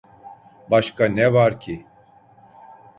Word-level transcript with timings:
Başka 0.71 1.07
ne 1.07 1.33
var 1.33 1.59
ki? 1.59 1.85